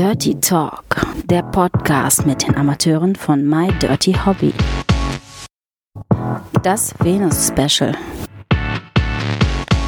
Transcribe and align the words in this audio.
Dirty 0.00 0.34
Talk, 0.40 0.82
der 1.24 1.42
Podcast 1.42 2.24
mit 2.24 2.48
den 2.48 2.56
Amateuren 2.56 3.14
von 3.16 3.46
My 3.46 3.70
Dirty 3.82 4.14
Hobby. 4.24 4.54
Das 6.62 6.94
Venus 7.00 7.48
Special. 7.48 7.94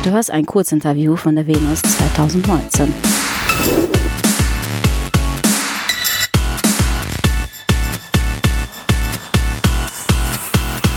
Du 0.04 0.10
hörst 0.10 0.30
ein 0.30 0.44
Kurzinterview 0.44 1.16
von 1.16 1.34
der 1.34 1.46
Venus 1.46 1.80
2019. 1.80 2.92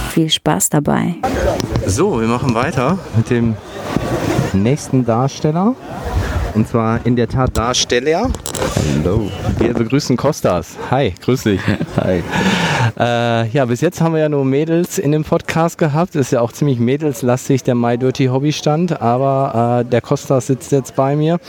Viel 0.09 0.29
Spaß 0.29 0.67
dabei. 0.67 1.15
So, 1.85 2.19
wir 2.19 2.27
machen 2.27 2.53
weiter 2.53 2.99
mit 3.15 3.29
dem 3.29 3.55
nächsten 4.51 5.05
Darsteller. 5.05 5.73
Und 6.53 6.67
zwar 6.67 7.05
in 7.05 7.15
der 7.15 7.29
Tat 7.29 7.57
Darsteller. 7.57 8.29
Hallo. 8.65 9.29
Wir 9.59 9.73
begrüßen 9.73 10.17
Kostas. 10.17 10.75
Hi, 10.89 11.13
grüß 11.21 11.43
dich. 11.43 11.61
Hi. 11.97 12.23
Äh, 12.97 13.49
ja, 13.49 13.65
bis 13.65 13.81
jetzt 13.81 14.01
haben 14.01 14.13
wir 14.13 14.21
ja 14.21 14.29
nur 14.29 14.45
Mädels 14.45 14.97
in 14.97 15.11
dem 15.11 15.23
Podcast 15.23 15.77
gehabt. 15.77 16.15
Ist 16.15 16.31
ja 16.31 16.41
auch 16.41 16.51
ziemlich 16.51 16.79
mädelslastig 16.79 17.63
der 17.63 17.75
My 17.75 17.97
Dirty 17.97 18.27
Hobby 18.27 18.51
Stand. 18.51 19.01
Aber 19.01 19.81
äh, 19.81 19.89
der 19.89 20.01
Kostas 20.01 20.47
sitzt 20.47 20.71
jetzt 20.71 20.95
bei 20.95 21.15
mir. 21.15 21.39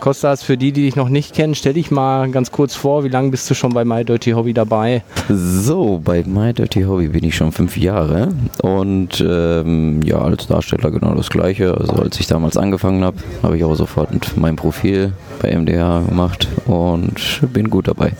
Kostas, 0.00 0.42
für 0.42 0.56
die, 0.56 0.72
die 0.72 0.82
dich 0.82 0.96
noch 0.96 1.08
nicht 1.08 1.34
kennen, 1.34 1.54
stell 1.54 1.74
dich 1.74 1.90
mal 1.90 2.30
ganz 2.30 2.50
kurz 2.50 2.74
vor. 2.74 3.04
Wie 3.04 3.08
lange 3.08 3.30
bist 3.30 3.48
du 3.50 3.54
schon 3.54 3.72
bei 3.72 3.84
My 3.84 4.04
Dirty 4.04 4.32
Hobby 4.32 4.52
dabei? 4.52 5.02
So, 5.28 6.00
bei 6.02 6.22
My 6.24 6.52
Dirty 6.52 6.82
Hobby 6.82 7.08
bin 7.08 7.24
ich 7.24 7.36
schon 7.36 7.52
fünf 7.52 7.76
Jahre 7.76 8.28
und 8.62 9.24
ähm, 9.26 10.00
ja, 10.02 10.18
als 10.18 10.46
Darsteller 10.46 10.90
genau 10.90 11.14
das 11.14 11.30
gleiche. 11.30 11.74
Also 11.76 11.94
als 11.94 12.18
ich 12.20 12.26
damals 12.26 12.56
angefangen 12.56 13.04
habe, 13.04 13.16
habe 13.42 13.56
ich 13.56 13.64
auch 13.64 13.74
sofort 13.74 14.08
mein 14.36 14.56
Profil 14.56 15.12
bei 15.40 15.56
MDH 15.56 16.00
gemacht 16.08 16.48
und 16.66 17.40
bin 17.52 17.70
gut 17.70 17.88
dabei. 17.88 18.12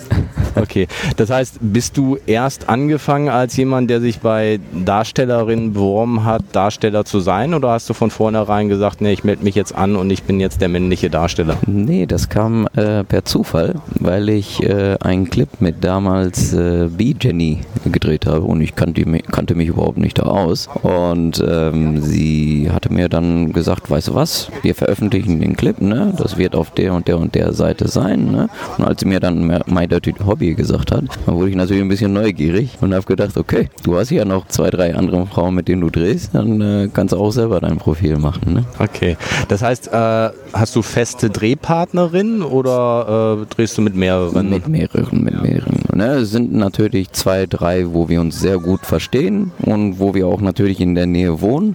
Okay, 0.54 0.88
das 1.16 1.30
heißt, 1.30 1.58
bist 1.60 1.96
du 1.96 2.16
erst 2.26 2.65
angefangen 2.68 3.28
als 3.28 3.56
jemand, 3.56 3.90
der 3.90 4.00
sich 4.00 4.20
bei 4.20 4.60
Darstellerinnen 4.72 5.72
beworben 5.72 6.24
hat, 6.24 6.42
Darsteller 6.52 7.04
zu 7.04 7.20
sein? 7.20 7.54
Oder 7.54 7.70
hast 7.70 7.88
du 7.88 7.94
von 7.94 8.10
vornherein 8.10 8.68
gesagt, 8.68 9.00
nee, 9.00 9.12
ich 9.12 9.24
melde 9.24 9.44
mich 9.44 9.54
jetzt 9.54 9.74
an 9.74 9.96
und 9.96 10.10
ich 10.10 10.22
bin 10.24 10.40
jetzt 10.40 10.60
der 10.60 10.68
männliche 10.68 11.10
Darsteller? 11.10 11.56
Nee, 11.66 12.06
das 12.06 12.28
kam 12.28 12.66
äh, 12.74 13.04
per 13.04 13.24
Zufall, 13.24 13.76
weil 14.00 14.28
ich 14.28 14.62
äh, 14.62 14.96
einen 15.00 15.30
Clip 15.30 15.48
mit 15.60 15.84
damals 15.84 16.52
äh, 16.52 16.88
B-Jenny 16.88 17.60
gedreht 17.90 18.26
habe 18.26 18.42
und 18.42 18.60
ich 18.60 18.74
kannte, 18.74 19.04
kannte 19.30 19.54
mich 19.54 19.68
überhaupt 19.68 19.98
nicht 19.98 20.18
da 20.18 20.22
aus. 20.22 20.68
Und 20.82 21.42
ähm, 21.46 22.00
sie 22.02 22.70
hatte 22.72 22.92
mir 22.92 23.08
dann 23.08 23.52
gesagt, 23.52 23.90
weißt 23.90 24.08
du 24.08 24.14
was, 24.14 24.50
wir 24.62 24.74
veröffentlichen 24.74 25.40
den 25.40 25.56
Clip, 25.56 25.80
ne? 25.80 26.12
das 26.16 26.36
wird 26.36 26.54
auf 26.54 26.70
der 26.72 26.92
und 26.94 27.08
der 27.08 27.18
und 27.18 27.34
der 27.34 27.52
Seite 27.52 27.88
sein. 27.88 28.30
Ne? 28.30 28.48
Und 28.78 28.84
als 28.84 29.00
sie 29.00 29.06
mir 29.06 29.20
dann 29.20 29.46
My 29.66 29.86
Dirty 29.86 30.14
Hobby 30.24 30.54
gesagt 30.54 30.92
hat, 30.92 31.04
dann 31.26 31.34
wurde 31.34 31.50
ich 31.50 31.56
natürlich 31.56 31.82
ein 31.82 31.88
bisschen 31.88 32.12
neugierig 32.12 32.55
und 32.80 32.94
habe 32.94 33.04
gedacht, 33.04 33.36
okay, 33.36 33.68
du 33.82 33.96
hast 33.96 34.10
ja 34.10 34.24
noch 34.24 34.48
zwei, 34.48 34.70
drei 34.70 34.94
andere 34.94 35.26
Frauen, 35.26 35.54
mit 35.54 35.68
denen 35.68 35.82
du 35.82 35.90
drehst, 35.90 36.34
dann 36.34 36.60
äh, 36.60 36.88
kannst 36.92 37.12
du 37.12 37.18
auch 37.18 37.30
selber 37.30 37.60
dein 37.60 37.78
Profil 37.78 38.16
machen. 38.18 38.54
Ne? 38.54 38.64
Okay, 38.78 39.16
das 39.48 39.62
heißt, 39.62 39.88
äh, 39.88 40.30
hast 40.52 40.76
du 40.76 40.82
feste 40.82 41.30
Drehpartnerinnen 41.30 42.42
oder 42.42 43.42
äh, 43.42 43.54
drehst 43.54 43.76
du 43.78 43.82
mit 43.82 43.94
mehreren? 43.94 44.50
Mit 44.50 44.68
mehreren, 44.68 45.24
mit 45.24 45.42
mehreren. 45.42 45.65
Ne, 45.96 46.26
sind 46.26 46.52
natürlich 46.52 47.12
zwei, 47.12 47.46
drei, 47.46 47.94
wo 47.94 48.10
wir 48.10 48.20
uns 48.20 48.38
sehr 48.38 48.58
gut 48.58 48.84
verstehen 48.84 49.52
und 49.62 49.98
wo 49.98 50.12
wir 50.12 50.26
auch 50.26 50.42
natürlich 50.42 50.78
in 50.78 50.94
der 50.94 51.06
Nähe 51.06 51.40
wohnen. 51.40 51.74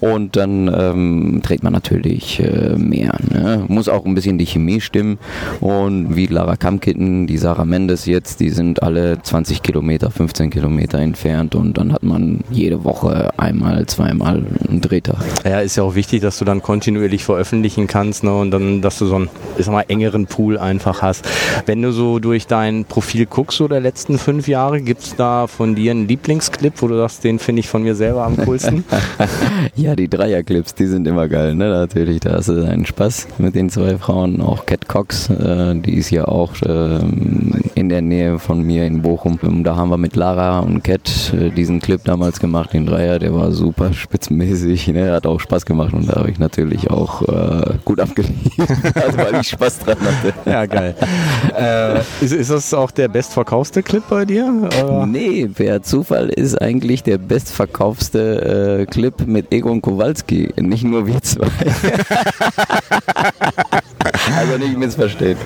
Und 0.00 0.36
dann 0.36 0.68
ähm, 0.68 1.40
dreht 1.42 1.62
man 1.62 1.72
natürlich 1.72 2.38
äh, 2.40 2.76
mehr. 2.76 3.14
Ne? 3.30 3.64
Muss 3.68 3.88
auch 3.88 4.04
ein 4.04 4.14
bisschen 4.14 4.36
die 4.36 4.44
Chemie 4.44 4.82
stimmen. 4.82 5.18
Und 5.60 6.14
wie 6.14 6.26
Lara 6.26 6.56
Kamkitten, 6.56 7.26
die 7.26 7.38
Sarah 7.38 7.64
Mendes 7.64 8.04
jetzt, 8.04 8.40
die 8.40 8.50
sind 8.50 8.82
alle 8.82 9.22
20 9.22 9.62
Kilometer, 9.62 10.10
15 10.10 10.50
Kilometer 10.50 10.98
entfernt. 10.98 11.54
Und 11.54 11.78
dann 11.78 11.94
hat 11.94 12.02
man 12.02 12.40
jede 12.50 12.84
Woche 12.84 13.30
einmal, 13.38 13.86
zweimal 13.86 14.44
einen 14.68 14.82
Drehtag. 14.82 15.24
Ja, 15.46 15.60
ist 15.60 15.76
ja 15.76 15.82
auch 15.82 15.94
wichtig, 15.94 16.20
dass 16.20 16.38
du 16.38 16.44
dann 16.44 16.60
kontinuierlich 16.60 17.24
veröffentlichen 17.24 17.86
kannst 17.86 18.22
ne, 18.22 18.36
und 18.36 18.50
dann, 18.50 18.82
dass 18.82 18.98
du 18.98 19.06
so 19.06 19.14
einen, 19.14 19.30
ich 19.56 19.64
sag 19.64 19.72
mal, 19.72 19.86
engeren 19.88 20.26
Pool 20.26 20.58
einfach 20.58 21.00
hast. 21.00 21.26
Wenn 21.64 21.80
du 21.80 21.90
so 21.92 22.18
durch 22.18 22.46
dein 22.46 22.84
Profil 22.84 23.24
guckst, 23.24 23.61
so 23.62 23.68
der 23.68 23.80
letzten 23.80 24.18
fünf 24.18 24.48
Jahre, 24.48 24.80
gibt 24.80 25.02
es 25.02 25.14
da 25.14 25.46
von 25.46 25.76
dir 25.76 25.92
einen 25.92 26.08
Lieblingsclip, 26.08 26.82
wo 26.82 26.88
du 26.88 26.96
sagst, 26.96 27.22
den 27.22 27.38
finde 27.38 27.60
ich 27.60 27.68
von 27.68 27.84
mir 27.84 27.94
selber 27.94 28.24
am 28.24 28.36
coolsten? 28.36 28.84
Ja, 29.76 29.94
die 29.94 30.08
Dreierclips, 30.08 30.74
die 30.74 30.86
sind 30.86 31.06
immer 31.06 31.28
geil, 31.28 31.54
ne? 31.54 31.70
Natürlich, 31.70 32.20
da 32.20 32.32
hast 32.32 32.48
du 32.48 32.66
einen 32.66 32.84
Spaß 32.84 33.28
mit 33.38 33.54
den 33.54 33.70
zwei 33.70 33.96
Frauen. 33.96 34.40
Auch 34.40 34.66
Cat 34.66 34.88
Cox, 34.88 35.30
äh, 35.30 35.74
die 35.76 35.94
ist 35.94 36.10
ja 36.10 36.26
auch 36.26 36.52
ähm, 36.66 37.52
in 37.82 37.88
der 37.88 38.00
Nähe 38.00 38.38
von 38.38 38.62
mir 38.62 38.86
in 38.86 39.02
Bochum. 39.02 39.38
Ähm, 39.42 39.64
Da 39.64 39.74
haben 39.74 39.90
wir 39.90 39.96
mit 39.96 40.14
Lara 40.14 40.60
und 40.60 40.84
Cat 40.84 41.34
äh, 41.34 41.50
diesen 41.50 41.80
Clip 41.80 42.02
damals 42.04 42.38
gemacht, 42.38 42.72
den 42.72 42.86
Dreier, 42.86 43.18
der 43.18 43.34
war 43.34 43.50
super 43.50 43.92
spitzenmäßig, 43.92 44.86
ne? 44.88 45.10
Hat 45.12 45.26
auch 45.26 45.40
Spaß 45.40 45.66
gemacht 45.66 45.92
und 45.92 46.08
da 46.08 46.20
habe 46.20 46.30
ich 46.30 46.38
natürlich 46.38 46.90
auch 46.90 47.22
äh, 47.22 47.74
gut 47.84 47.98
abgeliefert, 47.98 48.96
also 49.04 49.18
weil 49.18 49.40
ich 49.40 49.48
Spaß 49.48 49.80
dran 49.80 49.96
hatte. 50.00 50.32
ja, 50.48 50.64
geil. 50.66 50.94
äh, 51.58 51.98
ist, 52.24 52.32
ist 52.32 52.50
das 52.50 52.72
auch 52.72 52.92
der 52.92 53.08
bestverkaufste 53.08 53.82
Clip 53.82 54.04
bei 54.08 54.24
dir? 54.24 54.68
Oder? 54.82 55.04
Nee, 55.06 55.48
per 55.48 55.82
Zufall 55.82 56.28
ist 56.28 56.60
eigentlich 56.62 57.02
der 57.02 57.18
bestverkaufste 57.18 58.82
äh, 58.82 58.86
Clip 58.86 59.26
mit 59.26 59.52
Egon 59.52 59.82
Kowalski. 59.82 60.50
Nicht 60.60 60.84
nur 60.84 61.06
wir 61.08 61.20
zwei. 61.20 61.48
also 64.36 64.58
nicht 64.58 64.78
missverstehen. 64.78 65.36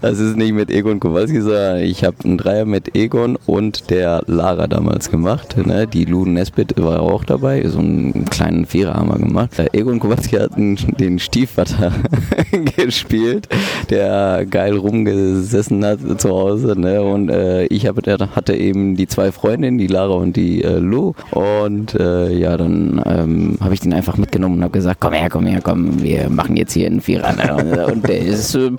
Das 0.00 0.18
ist 0.18 0.36
nicht 0.36 0.52
mit 0.52 0.70
Egon 0.70 1.00
Kowalski, 1.00 1.40
sondern 1.40 1.78
ich 1.78 2.04
habe 2.04 2.16
einen 2.24 2.38
Dreier 2.38 2.64
mit 2.64 2.94
Egon 2.94 3.36
und 3.46 3.90
der 3.90 4.22
Lara 4.26 4.66
damals 4.66 5.10
gemacht. 5.10 5.56
Ne? 5.56 5.86
Die 5.86 6.04
Luden 6.04 6.34
Nesbitt 6.34 6.74
war 6.76 7.00
auch 7.00 7.24
dabei. 7.24 7.62
So 7.66 7.78
einen 7.78 8.26
kleinen 8.26 8.66
Vierer 8.66 8.94
haben 8.94 9.08
wir 9.08 9.18
gemacht. 9.18 9.58
Äh, 9.58 9.68
Egon 9.72 10.00
Kowalski 10.00 10.36
hat 10.36 10.52
den 10.56 11.18
Stiefvater 11.18 11.92
gespielt, 12.76 13.48
der 13.88 14.46
geil 14.48 14.76
rumgesessen 14.76 15.84
hat 15.84 16.20
zu 16.20 16.30
Hause. 16.30 16.78
Ne? 16.78 17.02
Und 17.02 17.30
äh, 17.30 17.64
ich 17.66 17.88
der 17.90 18.18
hatte 18.34 18.54
eben 18.54 18.96
die 18.96 19.08
zwei 19.08 19.32
Freundinnen, 19.32 19.78
die 19.78 19.86
Lara 19.88 20.14
und 20.14 20.36
die 20.36 20.62
äh, 20.62 20.78
Lou. 20.78 21.14
Und 21.32 21.94
äh, 21.94 22.32
ja, 22.32 22.56
dann 22.56 23.02
ähm, 23.04 23.58
habe 23.60 23.74
ich 23.74 23.80
den 23.80 23.92
einfach 23.92 24.16
mitgenommen 24.16 24.58
und 24.58 24.62
habe 24.62 24.72
gesagt, 24.72 25.00
komm 25.00 25.14
her, 25.14 25.28
komm 25.30 25.46
her, 25.46 25.60
komm, 25.62 26.02
wir 26.02 26.30
machen 26.30 26.56
jetzt 26.56 26.74
hier 26.74 26.86
einen 26.86 27.00
Vierer. 27.00 27.32
Ne? 27.32 27.86
Und 27.86 28.08
der 28.08 28.19
ist, 28.20 28.54
äh, 28.54 28.70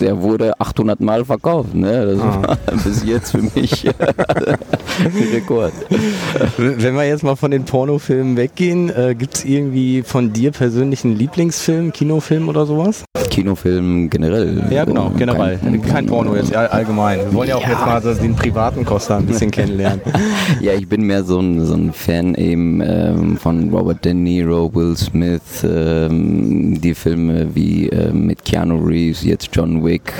der 0.00 0.20
wurde 0.20 0.58
800 0.60 1.00
Mal 1.00 1.24
verkauft. 1.24 1.74
Ne? 1.74 2.06
Das 2.06 2.18
war 2.18 2.58
bis 2.84 3.04
jetzt 3.04 3.30
für 3.32 3.42
mich 3.42 3.86
ein 3.98 5.12
Rekord. 5.32 5.72
Wenn 6.56 6.94
wir 6.94 7.04
jetzt 7.06 7.22
mal 7.22 7.36
von 7.36 7.50
den 7.50 7.64
Pornofilmen 7.64 8.36
weggehen, 8.36 8.90
äh, 8.90 9.14
gibt 9.14 9.36
es 9.36 9.44
irgendwie 9.44 10.02
von 10.02 10.32
dir 10.32 10.50
persönlich 10.52 11.04
einen 11.04 11.16
Lieblingsfilm, 11.16 11.92
Kinofilm 11.92 12.48
oder 12.48 12.66
sowas? 12.66 13.04
Kinofilm 13.30 14.10
generell. 14.10 14.62
Ja, 14.70 14.84
genau, 14.84 15.10
generell. 15.16 15.58
Kein- 15.58 15.82
Kein, 15.82 16.06
Porno 16.06 16.34
jetzt, 16.36 16.54
all- 16.54 16.66
allgemein. 16.68 17.20
Wir 17.20 17.34
wollen 17.34 17.48
ja 17.48 17.56
auch 17.56 17.66
jetzt 17.66 17.80
mal 17.80 18.02
so 18.02 18.12
den 18.14 18.34
privaten 18.34 18.84
Costa 18.84 19.18
ein 19.18 19.26
bisschen 19.26 19.50
kennenlernen. 19.52 20.00
Ja, 20.60 20.72
ich 20.72 20.88
bin 20.88 21.02
mehr 21.02 21.22
so 21.24 21.38
ein, 21.40 21.64
so 21.64 21.74
ein 21.74 21.92
Fan 21.92 22.34
eben 22.34 22.80
ähm, 22.84 23.36
von 23.36 23.70
Robert 23.70 24.04
De 24.04 24.14
Niro, 24.14 24.74
Will 24.74 24.96
Smith, 24.96 25.40
ähm, 25.64 26.80
die 26.80 26.94
Filme 26.94 27.48
wie 27.54 27.88
äh, 27.88 28.12
mit 28.12 28.44
Keanu 28.44 28.69
Reeves, 28.72 29.24
jetzt 29.24 29.50
John 29.52 29.84
Wick. 29.84 30.12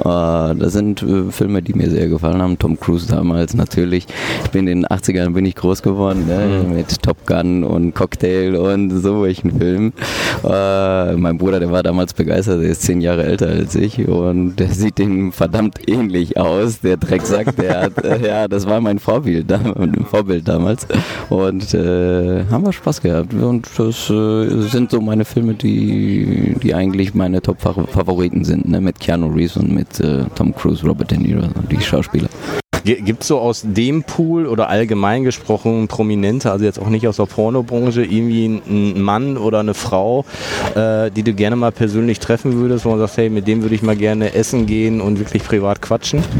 Äh, 0.00 0.02
das 0.04 0.72
sind 0.72 1.02
äh, 1.02 1.30
Filme, 1.30 1.62
die 1.62 1.74
mir 1.74 1.90
sehr 1.90 2.08
gefallen 2.08 2.40
haben. 2.42 2.58
Tom 2.58 2.78
Cruise 2.78 3.06
damals 3.08 3.54
natürlich. 3.54 4.06
Ich 4.44 4.50
bin 4.50 4.66
in 4.66 4.82
den 4.82 4.86
80ern 4.86 5.30
bin 5.30 5.46
ich 5.46 5.54
groß 5.54 5.82
geworden 5.82 6.26
ne? 6.26 6.64
mit 6.68 7.02
Top 7.02 7.26
Gun 7.26 7.64
und 7.64 7.94
Cocktail 7.94 8.56
und 8.56 8.90
so 8.90 9.22
welchen 9.22 9.58
Filmen. 9.58 9.92
Äh, 10.42 11.16
mein 11.16 11.38
Bruder, 11.38 11.60
der 11.60 11.70
war 11.70 11.82
damals 11.82 12.14
begeistert, 12.14 12.62
der 12.62 12.70
ist 12.70 12.82
zehn 12.82 13.00
Jahre 13.00 13.24
älter 13.24 13.48
als 13.48 13.74
ich 13.74 14.06
und 14.06 14.56
der 14.56 14.68
sieht 14.68 14.98
dem 14.98 15.32
verdammt 15.32 15.88
ähnlich 15.88 16.38
aus. 16.38 16.80
Der 16.80 16.96
Drecksack, 16.96 17.56
der 17.56 17.82
hat, 17.82 17.92
ja, 18.24 18.48
das 18.48 18.66
war 18.66 18.80
mein 18.80 18.98
Vorbild, 18.98 19.52
Vorbild 20.10 20.48
damals. 20.48 20.86
Und 21.30 21.74
äh, 21.74 22.44
haben 22.50 22.64
wir 22.64 22.72
Spaß 22.72 23.00
gehabt. 23.00 23.34
Und 23.34 23.68
das 23.76 24.10
äh, 24.10 24.60
sind 24.68 24.90
so 24.90 25.00
meine 25.00 25.24
Filme, 25.24 25.54
die, 25.54 26.56
die 26.62 26.74
eigentlich 26.74 27.14
meine 27.14 27.40
Top 27.42 27.60
Favoriten 27.92 28.44
sind, 28.44 28.68
ne? 28.68 28.80
mit 28.80 29.00
Keanu 29.00 29.28
Reeves 29.28 29.56
und 29.56 29.72
mit 29.72 30.00
äh, 30.00 30.24
Tom 30.34 30.54
Cruise, 30.54 30.86
Robert 30.86 31.10
De 31.10 31.18
Niro, 31.18 31.48
die 31.70 31.80
Schauspieler. 31.80 32.28
Gibt 32.84 33.22
es 33.22 33.28
so 33.28 33.38
aus 33.38 33.62
dem 33.64 34.02
Pool 34.02 34.46
oder 34.46 34.68
allgemein 34.68 35.24
gesprochen 35.24 35.88
Prominente, 35.88 36.50
also 36.50 36.66
jetzt 36.66 36.78
auch 36.78 36.90
nicht 36.90 37.08
aus 37.08 37.16
der 37.16 37.24
Pornobranche, 37.24 38.04
irgendwie 38.04 38.60
einen 38.68 39.00
Mann 39.00 39.38
oder 39.38 39.60
eine 39.60 39.72
Frau, 39.72 40.26
äh, 40.74 41.10
die 41.10 41.22
du 41.22 41.32
gerne 41.32 41.56
mal 41.56 41.72
persönlich 41.72 42.18
treffen 42.18 42.52
würdest, 42.58 42.84
wo 42.84 42.90
man 42.90 42.98
sagt, 42.98 43.16
hey, 43.16 43.30
mit 43.30 43.48
dem 43.48 43.62
würde 43.62 43.74
ich 43.74 43.82
mal 43.82 43.96
gerne 43.96 44.34
essen 44.34 44.66
gehen 44.66 45.00
und 45.00 45.18
wirklich 45.18 45.42
privat 45.42 45.80
quatschen? 45.80 46.22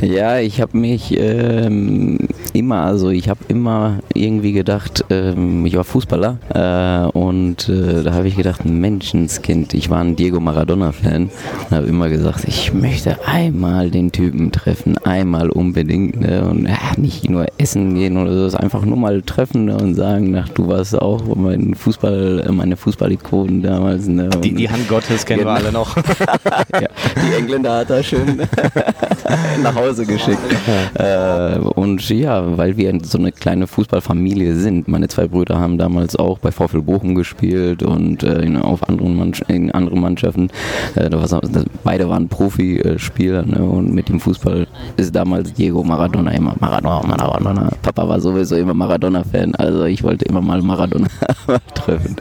Ja, 0.00 0.40
ich 0.40 0.60
habe 0.60 0.76
mich 0.76 1.16
ähm, 1.16 2.18
immer, 2.52 2.82
also 2.82 3.10
ich 3.10 3.28
habe 3.28 3.40
immer 3.48 3.98
irgendwie 4.14 4.52
gedacht, 4.52 5.04
ähm, 5.10 5.64
ich 5.66 5.76
war 5.76 5.84
Fußballer 5.84 6.38
äh, 6.54 7.18
und 7.18 7.68
äh, 7.68 8.02
da 8.02 8.14
habe 8.14 8.28
ich 8.28 8.36
gedacht, 8.36 8.64
Menschenskind, 8.64 9.74
ich 9.74 9.90
war 9.90 10.00
ein 10.00 10.16
Diego 10.16 10.40
Maradona-Fan 10.40 11.30
und 11.68 11.76
habe 11.76 11.86
immer 11.86 12.08
gesagt, 12.08 12.44
ich 12.46 12.72
möchte 12.72 13.16
einmal 13.26 13.90
den 13.90 14.12
Typen 14.12 14.52
treffen, 14.52 14.98
einmal 14.98 15.50
unbedingt 15.50 16.20
ne? 16.20 16.48
und 16.48 16.66
ja, 16.66 16.78
nicht 16.96 17.28
nur 17.28 17.46
essen 17.58 17.94
gehen 17.94 18.16
oder 18.16 18.50
so, 18.50 18.56
einfach 18.56 18.84
nur 18.84 18.96
mal 18.96 19.22
treffen 19.22 19.66
ne? 19.66 19.76
und 19.76 19.94
sagen, 19.94 20.34
ach, 20.36 20.48
du 20.50 20.68
warst 20.68 21.00
auch 21.00 21.22
mein 21.34 21.74
Fußball, 21.74 22.48
meine 22.52 22.76
Fußballikonen 22.76 23.62
damals. 23.62 24.06
Ne? 24.06 24.28
Die, 24.42 24.54
die, 24.54 24.68
Hand 24.68 24.88
Gottes 24.88 25.24
kennen 25.24 25.40
genau. 25.40 25.52
wir 25.52 25.56
alle 25.56 25.72
noch. 25.72 25.96
ja, 26.72 26.88
die 27.16 27.34
Engländer 27.34 27.78
hat 27.78 27.90
er 27.90 28.02
schön 28.02 28.40
nach 29.62 29.74
Hause 29.74 30.06
geschickt. 30.06 30.38
Äh, 30.94 31.58
und 31.58 32.08
ja, 32.08 32.56
weil 32.56 32.76
wir 32.76 32.98
so 33.02 33.18
eine 33.18 33.32
kleine 33.32 33.66
Fußballfamilie 33.66 34.54
sind. 34.54 34.88
Meine 34.88 35.08
zwei 35.08 35.26
Brüder 35.26 35.58
haben 35.58 35.78
damals 35.78 36.16
auch 36.16 36.38
bei 36.38 36.50
VfL 36.50 36.82
Bochum 36.82 37.14
gespielt 37.14 37.82
und 37.82 38.22
äh, 38.22 38.58
auf 38.60 38.88
anderen 38.88 39.32
in 39.48 39.70
anderen 39.70 40.00
Mannschaften. 40.00 40.50
Äh, 40.94 41.10
beide 41.84 42.08
waren 42.08 42.28
Profispieler 42.28 43.44
ne? 43.44 43.62
und 43.62 43.92
mit 43.92 44.08
dem 44.08 44.20
Fußball 44.20 44.66
ist 44.96 45.14
damals 45.14 45.52
Diego 45.52 45.82
Maradona 45.82 46.32
immer 46.32 46.54
Maradona, 46.58 47.02
Maradona. 47.06 47.70
Papa 47.82 48.08
war 48.08 48.20
sowieso 48.20 48.56
immer 48.56 48.74
Maradona-Fan, 48.74 49.54
also 49.56 49.84
ich 49.84 50.02
wollte 50.02 50.24
immer 50.24 50.40
mal 50.40 50.62
Maradona 50.62 51.08
treffen. 51.74 52.16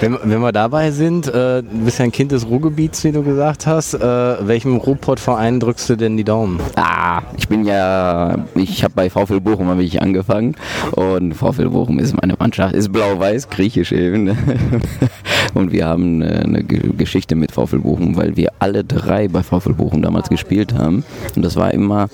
Wenn, 0.00 0.18
wenn 0.22 0.40
wir 0.40 0.52
dabei 0.52 0.90
sind, 0.90 1.28
äh, 1.28 1.62
du 1.62 1.84
bist 1.84 1.98
ja 1.98 2.04
ein 2.04 2.12
Kind 2.12 2.32
des 2.32 2.46
Ruhrgebiets, 2.46 3.04
wie 3.04 3.12
du 3.12 3.22
gesagt 3.22 3.66
hast. 3.66 3.94
Äh, 3.94 4.00
welchem 4.00 4.76
Ruhrpott-Verein 4.76 5.60
drückst 5.60 5.90
du 5.90 5.96
denn 5.96 6.16
die 6.16 6.24
Daumen? 6.24 6.49
Ah, 6.76 7.22
ich 7.36 7.48
bin 7.48 7.64
ja, 7.64 8.36
ich 8.54 8.82
habe 8.82 8.94
bei 8.94 9.10
VfL 9.10 9.40
Bochum 9.40 9.68
habe 9.68 9.82
ich 9.82 10.00
angefangen 10.00 10.56
und 10.92 11.34
VfL 11.34 11.68
Bochum 11.68 11.98
ist 11.98 12.20
meine 12.20 12.34
Mannschaft, 12.38 12.74
ist 12.74 12.92
blau-weiß, 12.92 13.50
griechisch 13.50 13.92
eben. 13.92 14.28
Und 15.54 15.72
wir 15.72 15.86
haben 15.86 16.22
eine 16.22 16.62
Geschichte 16.64 17.34
mit 17.34 17.52
VfL 17.52 17.78
Bochum, 17.80 18.16
weil 18.16 18.36
wir 18.36 18.52
alle 18.58 18.84
drei 18.84 19.28
bei 19.28 19.42
VfL 19.42 19.74
Bochum 19.74 20.02
damals 20.02 20.28
gespielt 20.28 20.74
haben. 20.74 21.04
Und 21.36 21.44
das 21.44 21.56
war 21.56 21.72
immer 21.72 22.08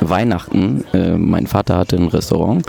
Weihnachten. 0.00 0.84
Äh, 0.92 1.16
mein 1.16 1.46
Vater 1.46 1.78
hatte 1.78 1.96
ein 1.96 2.08
Restaurant 2.08 2.66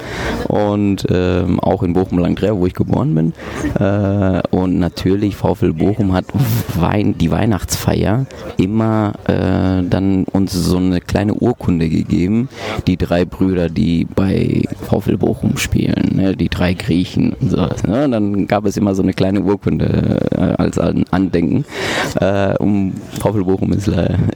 und 0.48 1.10
äh, 1.10 1.44
auch 1.62 1.84
in 1.84 1.94
Bochum-Langdrea, 1.94 2.56
wo 2.56 2.66
ich 2.66 2.74
geboren 2.74 3.16
bin. 3.16 3.34
Äh, 3.80 4.42
und 4.51 4.80
natürlich 4.80 5.36
VfL 5.36 5.74
Bochum 5.74 6.13
hat 6.13 6.25
die 7.19 7.31
Weihnachtsfeier 7.31 8.25
immer 8.57 9.13
äh, 9.28 9.84
dann 9.88 10.25
uns 10.25 10.54
so 10.54 10.78
eine 10.78 11.01
kleine 11.01 11.34
Urkunde 11.34 11.90
gegeben. 11.90 12.50
Die 12.88 12.98
drei 12.98 13.25
Brüder, 13.25 13.69
die 13.69 14.06
bei 14.06 14.63
VfL 14.81 15.18
Bochum 15.18 15.57
spielen, 15.57 16.16
ne? 16.16 16.36
die 16.36 16.50
drei 16.50 16.74
Griechen 16.74 17.34
und 17.34 17.51
sowas. 17.51 17.84
Ne? 17.84 18.10
Dann 18.10 18.48
gab 18.48 18.66
es 18.66 18.78
immer 18.78 18.95
so 18.95 19.04
eine 19.04 19.13
kleine 19.13 19.42
Urkunde 19.42 19.82
äh, 19.83 20.62
als 20.62 20.77
Andenken. 20.77 21.65
Äh, 22.19 22.56
um 22.57 22.94
VfL 23.19 23.44
Bochum 23.44 23.74
ist, 23.74 23.89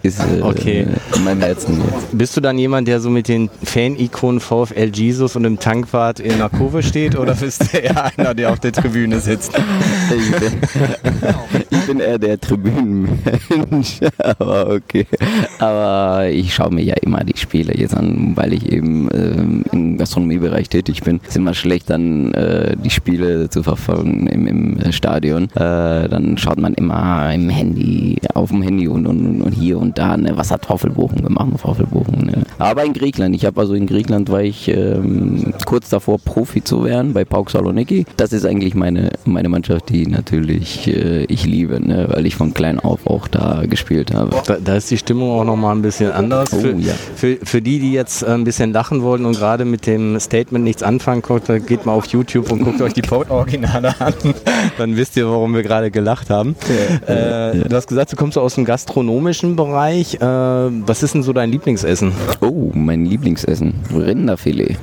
ist 0.03 0.21
okay. 0.41 0.87
in 1.15 1.23
meinem 1.23 1.41
Herzen. 1.41 1.81
Bist 2.11 2.35
du 2.37 2.41
dann 2.41 2.57
jemand, 2.57 2.87
der 2.87 2.99
so 2.99 3.09
mit 3.09 3.27
den 3.27 3.49
Fan-Ikonen 3.63 4.39
VfL 4.39 4.91
Jesus 4.93 5.35
und 5.35 5.45
im 5.45 5.59
Tankwart 5.59 6.19
in 6.19 6.37
der 6.37 6.49
Kurve 6.49 6.83
steht 6.83 7.17
oder 7.17 7.35
bist 7.35 7.73
du 7.73 7.77
eher 7.77 8.11
einer, 8.17 8.33
der 8.33 8.51
auf 8.51 8.59
der 8.59 8.71
Tribüne 8.71 9.19
sitzt? 9.19 9.51
Ich 10.09 10.31
bin, 10.31 10.53
ich 11.69 11.85
bin 11.85 11.99
eher 11.99 12.17
der 12.17 12.39
Tribünenmensch, 12.39 13.99
aber 14.17 14.69
okay. 14.71 15.05
Aber 15.59 16.29
ich 16.29 16.53
schaue 16.53 16.73
mir 16.73 16.83
ja 16.83 16.95
immer 17.01 17.23
die 17.23 17.37
Spiele 17.37 17.73
jetzt 17.75 17.95
an, 17.95 18.33
weil 18.35 18.53
ich 18.53 18.71
eben 18.71 19.09
ähm, 19.13 19.63
im 19.71 19.97
Gastronomiebereich 19.97 20.69
tätig 20.69 21.03
bin. 21.03 21.19
Es 21.23 21.29
ist 21.29 21.37
immer 21.37 21.53
schlecht, 21.53 21.89
dann 21.89 22.33
äh, 22.33 22.75
die 22.77 22.89
Spiele 22.89 23.49
zu 23.49 23.63
verfolgen 23.63 24.27
im, 24.27 24.47
im 24.47 24.91
Stadion. 24.91 25.36
Äh, 25.45 26.09
dann 26.09 26.37
schaut 26.37 26.57
man 26.57 26.73
immer 26.73 27.33
im 27.33 27.49
Handy, 27.49 28.17
auf 28.33 28.49
dem 28.49 28.61
Handy 28.61 28.87
und, 28.87 29.07
und, 29.07 29.41
und 29.41 29.51
hier 29.51 29.77
und 29.77 29.97
da, 29.97 30.17
ne? 30.17 30.33
was 30.35 30.51
hat 30.51 30.65
VfL 30.65 30.89
Bochum 30.89 31.21
gemacht, 31.21 31.47
VfL 31.57 31.85
Bochum. 31.85 32.19
Ne? 32.25 32.43
Aber 32.57 32.83
in 32.83 32.93
Griechenland, 32.93 33.35
ich 33.35 33.45
habe 33.45 33.59
also 33.59 33.73
in 33.73 33.87
Griechenland 33.87 34.29
war 34.29 34.41
ich 34.41 34.67
ähm, 34.67 35.53
kurz 35.65 35.89
davor 35.89 36.19
Profi 36.19 36.63
zu 36.63 36.83
werden 36.83 37.13
bei 37.13 37.25
Pauk 37.25 37.51
Saloniki. 37.51 38.05
Das 38.17 38.33
ist 38.33 38.45
eigentlich 38.45 38.75
meine, 38.75 39.11
meine 39.25 39.49
Mannschaft, 39.49 39.89
die 39.89 40.07
natürlich 40.07 40.87
äh, 40.87 41.25
ich 41.25 41.45
liebe, 41.45 41.85
ne? 41.85 42.07
weil 42.09 42.25
ich 42.25 42.35
von 42.35 42.53
klein 42.53 42.79
auf 42.79 43.07
auch 43.07 43.27
da 43.27 43.63
gespielt 43.67 44.13
habe. 44.13 44.35
Da, 44.45 44.57
da 44.63 44.75
ist 44.75 44.89
die 44.91 44.97
Stimmung 44.97 45.31
auch 45.31 45.43
nochmal 45.43 45.75
ein 45.75 45.81
bisschen 45.81 46.11
anders. 46.11 46.51
Oh, 46.53 46.59
für, 46.59 46.75
ja. 46.75 46.93
für, 47.15 47.37
für 47.43 47.61
die, 47.61 47.79
die 47.79 47.91
jetzt 47.91 48.23
ein 48.23 48.43
bisschen 48.43 48.73
lachen 48.73 49.01
wollten 49.01 49.25
und 49.25 49.37
gerade 49.37 49.65
mit 49.65 49.87
dem 49.87 50.19
Statement 50.19 50.63
nichts 50.63 50.83
anfangen 50.83 51.21
konnten, 51.21 51.65
geht 51.65 51.85
mal 51.85 51.93
auf 51.93 52.05
YouTube 52.07 52.51
und 52.51 52.63
guckt 52.63 52.81
euch 52.81 52.93
die 52.93 53.01
Pout-Originale 53.01 53.93
an. 53.99 54.13
Dann 54.77 54.95
wisst 54.95 55.17
ihr, 55.17 55.26
warum 55.29 55.53
wir 55.53 55.63
gerade 55.63 55.91
gelacht 55.91 56.29
haben. 56.29 56.55
Ja, 57.07 57.49
äh. 57.51 57.67
Du 57.67 57.75
hast 57.75 57.87
gesagt, 57.87 58.11
du 58.11 58.15
kommst 58.15 58.37
aus 58.37 58.55
dem 58.55 58.65
gastronomischen 58.65 59.55
Bereich. 59.55 60.15
Äh, 60.15 60.21
was 60.21 61.03
ist 61.03 61.13
denn 61.13 61.23
so 61.23 61.33
dein 61.33 61.51
Lieblingsessen? 61.51 62.13
Oh, 62.41 62.71
mein 62.73 63.05
Lieblingsessen. 63.05 63.73
Rinderfilet. 63.93 64.77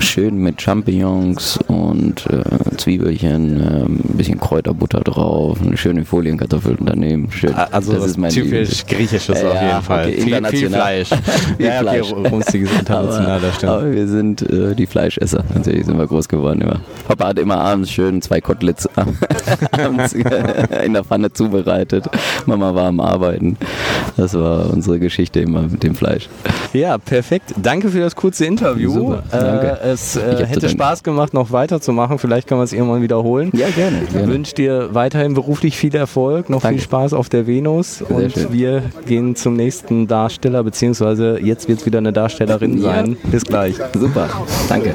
Schön 0.00 0.38
mit 0.38 0.60
Champignons 0.60 1.58
und 1.68 2.26
äh, 2.26 2.76
Zwiebelchen, 2.76 3.60
äh, 3.60 3.84
ein 3.84 4.16
bisschen 4.16 4.40
Kräuterbutter 4.40 5.00
drauf, 5.00 5.58
eine 5.62 5.76
schöne 5.76 6.04
Folienkartoffel 6.04 6.76
daneben. 6.80 7.30
Schön. 7.30 7.54
Also 7.54 7.92
das 7.92 8.06
ist 8.06 8.16
mein 8.16 8.30
typisch 8.30 8.86
griechisches 8.86 9.44
auf 9.44 9.60
jeden 9.60 9.82
Fall. 9.82 10.06
Okay, 10.08 10.20
viel, 10.20 10.46
viel, 10.46 10.70
Fleisch. 10.70 11.08
viel 11.56 11.66
ja, 11.66 11.80
okay, 11.80 12.58
international, 12.60 13.40
das 13.40 13.56
stimmt. 13.56 13.72
Aber 13.72 13.92
wir 13.92 14.06
sind 14.06 14.42
äh, 14.42 14.74
die 14.74 14.86
Fleischesser. 14.86 15.44
Natürlich 15.54 15.86
sind 15.86 15.98
wir 15.98 16.06
groß 16.06 16.28
geworden. 16.28 16.62
Immer. 16.62 16.80
Papa 17.06 17.28
hat 17.28 17.38
immer 17.38 17.58
abends 17.58 17.90
schön 17.90 18.22
zwei 18.22 18.40
Koteletts 18.40 18.88
abends 19.84 20.12
in 20.84 20.92
der 20.94 21.04
Pfanne 21.04 21.32
zubereitet. 21.32 22.04
Mama 22.46 22.74
war 22.74 22.86
am 22.86 23.00
Arbeiten. 23.00 23.56
Das 24.16 24.34
war 24.34 24.70
unsere 24.70 24.98
Geschichte 24.98 25.40
immer 25.40 25.62
mit 25.62 25.82
dem 25.82 25.94
Fleisch. 25.94 26.28
Ja, 26.72 26.98
perfekt. 26.98 27.54
Danke 27.60 27.88
für 27.88 28.00
das 28.00 28.14
kurze 28.14 28.46
Interview. 28.46 28.92
Super, 28.92 29.22
danke. 29.30 29.78
Äh, 29.82 29.90
es 29.90 30.16
äh, 30.16 30.46
hätte 30.46 30.68
Spaß 30.68 31.02
gemacht, 31.02 31.34
noch 31.34 31.52
weiterzumachen. 31.52 32.18
Vielleicht 32.18 32.46
können 32.46 32.60
wir 32.60 32.64
es 32.64 32.72
irgendwann 32.72 33.02
wiederholen. 33.02 33.50
Ja, 33.54 33.68
gerne. 33.70 34.02
Ich 34.08 34.14
wünsche 34.14 34.54
dir 34.54 34.94
weiterhin 34.94 35.34
beruflich 35.34 35.76
viel 35.76 35.94
Erfolg, 35.94 36.50
noch 36.50 36.62
danke. 36.62 36.78
viel 36.78 36.84
Spaß 36.84 37.12
auf 37.12 37.28
der 37.28 37.46
Venus. 37.46 37.98
Sehr 37.98 38.10
und 38.10 38.32
schön. 38.32 38.52
wir 38.52 38.82
gehen 39.06 39.36
zum 39.36 39.54
nächsten 39.54 40.06
Darsteller, 40.06 40.62
beziehungsweise 40.62 41.38
jetzt 41.40 41.68
wird 41.68 41.80
es 41.80 41.86
wieder 41.86 41.98
eine 41.98 42.12
Darstellerin 42.12 42.80
sein. 42.80 43.16
Ja. 43.22 43.30
Bis 43.30 43.44
gleich. 43.44 43.76
Super. 43.94 44.28
Danke. 44.68 44.94